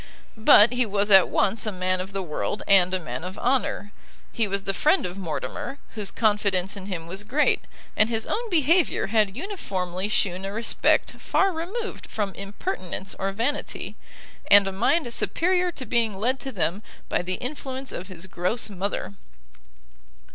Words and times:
But 0.35 0.73
he 0.73 0.83
was 0.83 1.11
at 1.11 1.29
once 1.29 1.67
a 1.67 1.71
man 1.71 2.01
of 2.01 2.11
the 2.11 2.23
world 2.23 2.63
and 2.67 2.91
a 2.91 2.99
man 2.99 3.23
of 3.23 3.37
honour; 3.37 3.91
he 4.31 4.47
was 4.47 4.63
the 4.63 4.73
friend 4.73 5.05
of 5.05 5.15
Mortimer, 5.15 5.77
whose 5.93 6.09
confidence 6.09 6.75
in 6.75 6.87
him 6.87 7.05
was 7.05 7.23
great, 7.23 7.65
and 7.95 8.09
his 8.09 8.25
own 8.25 8.49
behaviour 8.49 9.05
had 9.13 9.37
uniformly 9.37 10.09
shewn 10.09 10.43
a 10.43 10.51
respect 10.51 11.11
far 11.21 11.51
removed 11.53 12.09
from 12.09 12.33
impertinence 12.33 13.13
or 13.19 13.31
vanity, 13.31 13.95
and 14.49 14.67
a 14.67 14.71
mind 14.71 15.13
superior 15.13 15.71
to 15.73 15.85
being 15.85 16.17
led 16.17 16.39
to 16.39 16.51
them 16.51 16.81
by 17.07 17.21
the 17.21 17.35
influence 17.35 17.91
of 17.91 18.07
his 18.07 18.25
gross 18.25 18.71
mother. 18.71 19.13